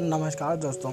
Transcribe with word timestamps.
नमस्कार 0.00 0.56
दोस्तों। 0.56 0.90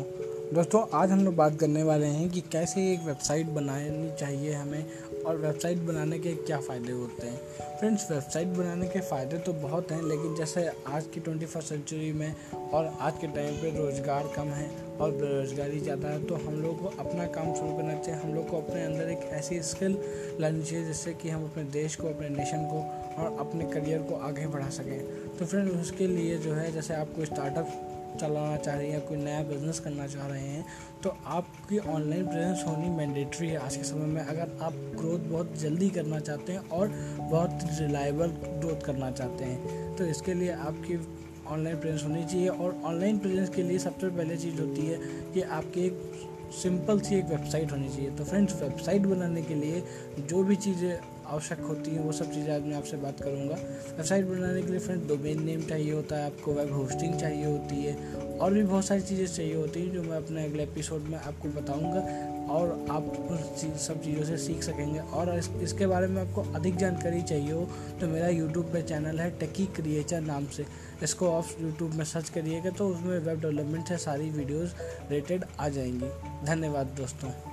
दोस्तों, 0.54 0.82
आज 0.94 1.12
हम 1.12 1.24
लोग 1.26 1.36
बात 1.36 1.58
करने 1.60 1.82
वाले 1.84 2.06
हैं 2.08 2.30
कि 2.30 2.42
कैसे 2.52 2.82
एक 2.92 3.00
वेबसाइट 3.06 3.48
बनानी 3.48 4.12
चाहिए 4.20 4.54
हमें 4.54 4.86
और 5.26 5.38
वेबसाइट 5.38 5.78
बनाने 5.80 6.20
के 6.20 6.34
क्या 6.36 6.60
फ़ायदे 6.60 6.92
होते 6.92 7.28
हैं। 7.28 7.78
फ्रेंड्स, 7.80 8.10
वेबसाइट 8.12 8.48
बनाने 8.48 8.88
के 8.88 9.00
फ़ायदे 9.02 9.38
तो 9.38 9.54
बहुत 9.54 9.92
हैं, 9.92 10.02
लेकिन 10.04 10.36
जैसे 10.36 10.66
आज 10.88 11.08
की 11.14 11.20
ट्वेंटी 11.20 11.46
फ़र्स्ट 11.46 11.70
सेंचुरी 11.70 12.12
में 12.12 12.36
और 12.74 12.92
आज 13.00 13.18
के 13.22 13.28
टाइम 13.28 13.56
पे 13.56 13.72
रोज़गार 13.78 14.32
कम 14.36 14.48
है 14.50 14.70
और 14.98 15.12
बेरोज़गारी 15.12 15.80
ज़्यादा 15.80 16.10
है 16.10 16.26
तो 16.28 16.36
हम 16.36 16.62
लोग 16.64 16.82
को 16.82 16.94
अपना 17.00 17.26
काम 17.30 17.54
शुरू 17.54 17.76
करना 17.78 17.96
चाहिए। 17.96 18.22
हम 18.22 18.34
लोग 18.36 18.50
को 18.50 18.58
अपने 18.58 18.84
अंदर 18.84 19.10
एक 19.12 19.30
ऐसी 19.34 19.62
स्किल 19.72 19.98
लानी 20.40 20.64
चाहिए 20.64 20.86
जिससे 20.86 21.14
कि 21.14 21.30
हम 21.30 21.44
अपने 21.46 21.64
देश 21.72 21.96
को, 21.96 22.08
अपने 22.08 22.30
नेशन 22.30 22.66
को 22.66 22.80
और 23.24 23.38
अपने 23.40 23.66
करियर 23.72 24.02
को 24.02 24.26
आगे 24.28 24.48
बढ़ा 24.48 24.70
सकें। 24.72 25.00
तो 25.38 25.46
फ्रेंड्स, 25.46 25.82
उसके 25.82 26.08
लिए 26.08 26.38
जो 26.38 26.54
है, 26.54 26.72
जैसे 26.72 26.94
आपको 26.96 27.26
स्टार्टअप 27.26 27.90
चलाना 28.14 28.58
चाह 28.58 28.76
रहे 28.76 28.86
हैं 28.86 28.94
या 28.94 29.00
कोई 29.08 29.18
नया 29.18 29.42
बिज़नेस 29.44 29.80
करना 29.80 30.08
चाह 30.08 30.28
रहे 30.28 30.42
हैं 30.42 30.66
तो 31.04 31.16
आपकी 31.28 31.78
ऑनलाइन 31.80 32.26
प्रेजेंस 32.26 32.64
होनी 32.68 32.90
मैंडेटरी 32.90 33.48
है 33.48 33.58
आज 33.58 33.76
के 33.78 33.84
समय 33.84 34.06
में। 34.08 34.22
अगर 34.22 34.58
आप 34.62 34.74
ग्रोथ 34.96 35.30
बहुत 35.30 35.58
जल्दी 35.60 35.90
करना 35.90 36.20
चाहते 36.20 36.54
हैं 36.54 36.70
और 36.70 36.88
बहुत 37.22 37.66
रिलायबल 37.80 38.28
ग्रोथ 38.60 38.86
करना 38.86 39.12
चाहते 39.12 39.44
हैं 39.44 39.96
तो 39.96 40.06
इसके 40.06 40.34
लिए 40.34 40.52
आपकी 40.52 40.98
ऑनलाइन 41.48 41.80
प्रेजेंस 41.80 42.04
होनी 42.04 42.24
चाहिए। 42.26 42.48
और 42.50 42.82
ऑनलाइन 42.86 43.18
प्रेजेंस 43.20 43.50
के 43.56 43.64
लिए 43.64 43.80
सबसे 43.80 44.10
पहले 44.10 44.38
चीज़ 44.38 44.62
होती 44.62 44.86
है 44.88 44.98
कि 45.34 45.42
आपकी 45.58 45.86
एक 45.86 46.02
सिंपल 46.54 47.00
सी 47.00 47.16
एक 47.16 47.26
वेबसाइट 47.26 47.72
होनी 47.72 47.90
चाहिए। 47.90 48.10
तो 48.12 48.24
फ्रेंड्स 48.24 48.62
वेबसाइट 48.62 49.02
बनाने 49.04 49.42
के 49.42 49.56
लिए 49.56 49.84
जो 50.20 50.44
भी 50.44 50.56
चीज़ें 50.58 50.94
आवश्यक 51.24 51.60
होती 51.60 51.92
हैं 51.92 52.00
वो 52.00 52.12
सब 52.12 52.32
चीज़ें 52.34 52.54
आज 52.56 52.62
मैं 52.62 52.76
आपसे 52.76 52.98
बात 52.98 53.22
करूँगा। 53.22 53.56
वेबसाइट 53.56 54.26
बनाने 54.26 54.62
के 54.62 54.72
लिए 54.72 54.80
फ्रेंड 54.80 55.08
डोमेन 55.08 55.44
नेम 55.44 55.62
चाहिए 55.62 55.94
होता 55.94 56.16
है 56.16 56.26
आपको 56.26 56.54
वेब 56.54 56.74
होस्टिंग 56.74 57.20
चाहिए 57.20 57.46
होती 57.46 57.84
है 57.84 58.38
और 58.38 58.54
भी 58.54 58.64
बहुत 58.64 58.86
सारी 58.86 59.02
चीज़ें 59.02 59.26
चाहिए 59.28 59.56
होती 59.56 59.82
हैं 59.82 59.94
जो 59.94 60.04
मैं 60.04 60.18
अपने 60.18 60.46
अगले 60.46 60.64
एपिसोड 60.64 61.02
में 61.02 61.18
आपको 61.18 61.50
बताऊँगा 61.52 62.32
और 62.54 62.72
आप 62.92 63.04
उन 63.32 63.38
सब 63.78 64.02
चीज़ों 64.04 64.24
से 64.26 64.38
सीख 64.38 64.64
सकेंगे। 64.64 65.00
और 65.00 65.38
इस, 65.38 65.50
इसके 65.62 65.88
बारे 65.88 66.08
में 66.08 66.22
आपको 66.22 66.42
अधिक 66.56 66.76
जानकारी 66.78 67.22
चाहिए 67.22 67.52
हो 67.52 67.68
तो 68.02 68.08
मेरा 68.08 68.28
यूट्यूब 68.28 68.66
पे 68.74 68.82
चैनल 68.82 69.20
है 69.20 69.30
टेकी 69.40 69.66
क्रिएचर 69.76 70.22
नाम 70.22 70.46
से। 70.48 70.66
इसको 71.04 71.32
आप 71.32 71.56
यूट्यूब 71.62 71.94
में 71.94 72.06
सर्च 72.06 72.30
करिएगा 72.30 72.70
तो 72.70 72.90
उसमें 72.90 73.18
वेब 73.20 73.42
डेवलपमेंट 73.42 73.88
से 73.88 73.98
सारी 74.00 74.30
वीडियोस 74.30 74.76
रेटेड 75.12 75.46
आ 75.60 75.70
जाएँगी। 75.70 76.46
धन्यवाद 76.46 76.96
दोस्तों। 76.98 77.53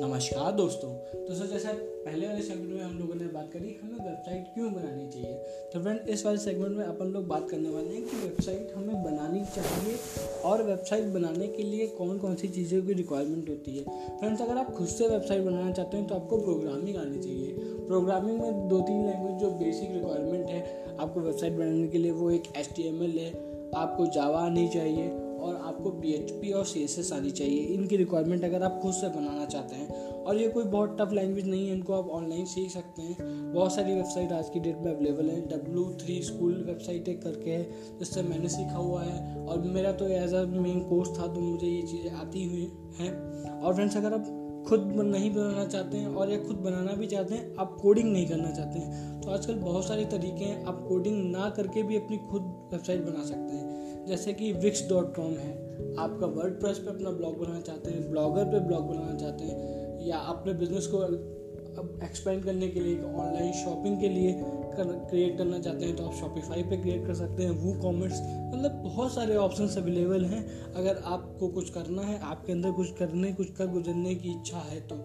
नमस्कार 0.00 0.52
दोस्तों। 0.52 0.88
दोस्तों 1.26 1.46
जैसे 1.46 1.72
पहले 2.04 2.26
वाले 2.26 2.40
सेगमेंट 2.42 2.72
में 2.72 2.82
हम 2.82 2.98
लोगों 2.98 3.14
ने 3.14 3.26
बात 3.26 3.50
करी 3.52 3.76
हमें 3.82 3.98
वेबसाइट 3.98 4.46
क्यों 4.54 4.72
बनानी 4.72 5.06
चाहिए? 5.08 5.34
तो 5.72 5.80
फ्रेंड 5.82 6.08
इस 6.08 6.24
वाले 6.26 6.38
सेगमेंट 6.38 6.76
में 6.76 6.84
अपन 6.84 7.06
लोग 7.06 7.26
बात 7.28 7.48
करने 7.50 7.68
वाले 7.68 7.88
हैं 7.88 8.02
कि 8.02 8.16
वेबसाइट 8.16 8.72
हमें 8.76 9.02
बनानी 9.04 9.44
चाहिए 9.54 9.96
और 10.44 10.62
वेबसाइट 10.62 11.04
बनाने 11.14 11.48
के 11.48 11.62
लिए 11.62 11.86
कौन 11.98 12.18
कौन 12.18 12.34
सी 12.34 12.48
चीज़ों 12.48 12.82
की 12.82 12.92
रिक्वायरमेंट 12.92 13.48
होती 13.48 13.76
है। 13.76 13.84
फ्रेंड्स 14.18 14.42
अगर 14.42 14.58
आप 14.58 14.74
खुद 14.74 14.86
से 14.86 15.08
वेबसाइट 15.08 15.44
बनाना 15.44 15.72
चाहते 15.72 15.96
हैं 15.96 16.06
तो 16.06 16.14
आपको 16.14 16.40
प्रोग्रामिंग 16.40 16.96
आनी 16.96 17.18
चाहिए। 17.18 17.54
प्रोग्रामिंग 17.86 18.40
में 18.40 18.68
दो 18.68 18.80
तीन 18.80 19.06
लैंग्वेज 19.06 19.40
जो 19.40 19.50
बेसिक 19.58 19.92
रिक्वायरमेंट 19.92 20.46
है 20.46 20.96
आपको 20.96 21.20
वेबसाइट 21.20 21.52
बनाने 21.52 21.88
के 21.88 21.98
लिए, 21.98 22.10
वो 22.10 22.30
एक 22.30 22.52
एच 22.56 22.78
है, 22.78 23.30
आपको 23.76 24.06
जावा 24.06 24.40
आनी 24.40 24.68
चाहिए 24.68 25.08
और 25.44 25.56
आपको 25.56 25.90
पी 25.90 26.52
और 26.52 26.64
CSS 26.66 27.12
आनी 27.12 27.30
चाहिए। 27.30 27.62
इनकी 27.74 27.96
रिक्वायरमेंट 27.96 28.44
अगर 28.44 28.62
आप 28.62 28.78
खुद 28.82 28.92
से 28.92 29.08
बनाना 29.08 29.44
चाहते 29.44 29.76
हैं, 29.76 29.88
और 30.14 30.36
ये 30.36 30.48
कोई 30.48 30.64
बहुत 30.64 30.96
टफ 31.00 31.12
लैंग्वेज 31.12 31.48
नहीं 31.48 31.68
है, 31.68 31.74
इनको 31.74 31.92
आप 31.92 32.08
ऑनलाइन 32.10 32.44
सीख 32.44 32.70
सकते 32.70 33.02
हैं। 33.02 33.16
बहुत 33.54 33.74
सारी 33.74 33.94
वेबसाइट 33.94 34.32
आज 34.32 34.48
की 34.48 34.60
डेट 34.60 34.78
में 34.78 34.90
अवेलेबल 34.94 35.28
है। 35.30 35.40
डब्ल्यू 35.48 35.84
थ्री 36.02 36.20
स्कूल 36.22 36.54
वेबसाइट 36.66 37.08
एक 37.08 37.22
करके 37.22 37.50
है, 37.50 37.64
जिससे 37.98 38.22
मैंने 38.22 38.48
सीखा 38.48 38.76
हुआ 38.76 39.02
है। 39.02 39.46
और 39.46 39.60
मेरा 39.74 39.92
तो 39.92 40.08
एज 40.08 40.34
अ 40.34 40.44
मेन 40.44 40.80
कोर्स 40.80 41.18
था 41.18 41.26
तो 41.26 41.40
मुझे 41.40 41.66
ये 41.66 41.82
चीज़ें 41.82 42.10
आती 42.10 42.44
हुई 42.44 42.70
हैं। 42.98 43.12
और 43.60 43.74
फ्रेंड्स 43.74 43.96
अगर 43.96 44.14
आप 44.14 44.40
खुद 44.68 44.92
नहीं 44.96 45.30
बनाना 45.34 45.64
चाहते 45.64 45.98
हैं, 45.98 46.08
और 46.08 46.30
या 46.30 46.38
खुद 46.38 46.56
बनाना 46.56 46.92
भी 46.92 47.06
चाहते 47.06 47.34
हैं, 47.34 47.54
आप 47.56 47.76
कोडिंग 47.82 48.12
नहीं 48.12 48.26
करना 48.26 48.50
चाहते 48.50 48.78
हैं। 48.78 49.20
तो 49.20 49.30
आजकल 49.30 49.54
बहुत 49.54 49.84
सारे 49.84 50.04
तरीके 50.04 50.44
हैं, 50.44 50.64
आप 50.64 50.84
कोडिंग 50.88 51.30
ना 51.32 51.48
करके 51.50 51.82
भी 51.82 51.96
अपनी 51.96 52.16
खुद 52.30 52.42
वेबसाइट 52.72 53.04
बना 53.04 53.24
सकते 53.24 53.56
हैं। 53.56 53.93
जैसे 54.08 54.32
कि 54.32 54.52
विक्स 54.52 54.88
डॉट 54.88 55.14
कॉम 55.16 55.32
है। 55.34 55.52
आपका 55.98 56.26
वर्ड 56.26 56.58
प्रेस 56.60 56.78
पर 56.78 56.94
अपना 56.94 57.10
ब्लॉग 57.10 57.38
बनाना 57.38 57.60
चाहते 57.60 57.90
हैं 57.90 58.10
ब्लॉगर 58.10 58.44
पे 58.44 58.60
ब्लॉग 58.60 58.88
बनाना 58.88 59.14
चाहते 59.14 59.44
हैं 59.44 60.06
या 60.06 60.18
अपने 60.32 60.52
बिज़नेस 60.54 60.86
को 60.86 60.98
अब 60.98 62.00
एक्सपेंड 62.04 62.44
करने 62.44 62.68
के 62.68 62.80
लिए 62.80 62.98
ऑनलाइन 63.02 63.52
शॉपिंग 63.52 64.00
के 64.00 64.08
लिए 64.08 64.32
कर, 64.32 64.84
क्रिएट 65.10 65.36
करना 65.38 65.58
चाहते 65.58 65.84
हैं 65.84 65.96
तो 65.96 66.04
आप 66.06 66.14
शॉपिफाई 66.14 66.62
पे 66.62 66.76
क्रिएट 66.76 67.06
कर 67.06 67.14
सकते 67.14 67.42
हैं 67.42 67.50
वो 67.50 67.72
कॉमर्स 67.82 68.20
मतलब 68.22 68.80
बहुत 68.84 69.14
सारे 69.14 69.36
ऑप्शन 69.36 69.68
अवेलेबल 69.82 70.24
हैं। 70.24 70.44
अगर 70.74 71.00
आपको 71.04 71.48
कुछ 71.48 71.70
करना 71.70 72.02
है 72.02 72.18
आपके 72.22 72.52
अंदर 72.52 72.72
कुछ 72.72 72.90
करने 72.90 73.32
कुछ 73.32 73.50
कर 73.50 73.66
गुजरने 73.66 74.14
की 74.14 74.30
इच्छा 74.30 74.58
है 74.58 74.80
तो। 74.80 74.96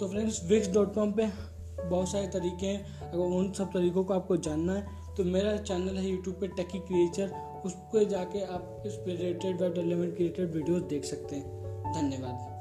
तो 0.00 0.08
फ्रेंड्स 0.08 0.42
विक्स 0.48 0.72
डॉट 0.72 0.94
कॉम 0.94 1.12
पर 1.12 1.32
बहुत 1.84 2.08
सारे 2.08 2.26
तरीके 2.28 2.66
हैं। 2.66 3.10
अगर 3.10 3.18
उन 3.18 3.52
सब 3.52 3.72
तरीकों 3.72 4.04
को 4.04 4.14
आपको 4.14 4.36
जानना 4.36 4.74
है 4.74 5.04
तो 5.16 5.24
मेरा 5.24 5.56
चैनल 5.56 5.96
है 5.96 6.10
यूट्यूब 6.10 6.36
पे 6.36 6.48
टेकी 6.48 6.78
क्रिएचर 6.78 7.30
उस 7.64 7.74
पर 7.74 8.04
जाके 8.04 8.40
आप 8.40 8.82
इस 8.86 8.98
related 9.06 9.62
web 9.62 9.74
development 9.74 10.18
related 10.18 10.52
videos 10.52 10.82
देख 10.82 11.04
सकते 11.04 11.36
हैं। 11.36 11.46
धन्यवाद। 11.92 12.55